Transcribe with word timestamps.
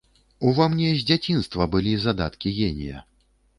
Ува 0.51 0.65
мне 0.75 0.87
з 1.01 1.05
дзяцінства 1.09 1.69
былі 1.77 1.93
задаткі 2.07 2.57
генія. 2.59 3.07